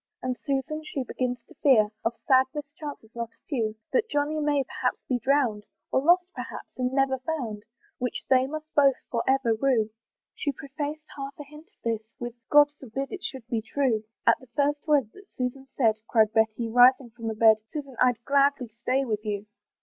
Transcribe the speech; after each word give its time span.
And 0.23 0.35
Susan 0.39 0.83
she 0.83 1.03
begins 1.03 1.43
to 1.47 1.53
fear 1.61 1.89
Of 2.03 2.17
sad 2.27 2.47
mischances 2.55 3.11
not 3.13 3.35
a 3.35 3.45
few, 3.47 3.75
That 3.93 4.09
Johnny 4.09 4.39
may 4.39 4.63
perhaps 4.63 4.97
be 5.07 5.19
drown'd, 5.19 5.63
Or 5.91 6.01
lost 6.01 6.25
perhaps, 6.33 6.75
and 6.75 6.91
never 6.91 7.19
found; 7.19 7.61
Which 7.99 8.23
they 8.27 8.47
must 8.47 8.73
both 8.73 8.95
for 9.11 9.21
ever 9.27 9.53
rue. 9.53 9.91
She 10.33 10.53
prefaced 10.53 11.05
half 11.15 11.35
a 11.37 11.43
hint 11.43 11.67
of 11.67 11.81
this 11.83 12.01
With, 12.17 12.33
"God 12.49 12.71
forbid 12.79 13.11
it 13.11 13.23
should 13.23 13.45
be 13.47 13.61
true!" 13.61 14.03
At 14.25 14.39
the 14.39 14.47
first 14.55 14.87
word 14.87 15.11
that 15.13 15.29
Susan 15.29 15.67
said 15.77 15.97
Cried 16.07 16.33
Betty, 16.33 16.67
rising 16.67 17.11
from 17.11 17.27
the 17.27 17.35
bed, 17.35 17.57
"Susan, 17.67 17.95
I'd 17.99 18.25
gladly 18.25 18.69
stay 18.81 19.05
with 19.05 19.23
you. 19.23 19.45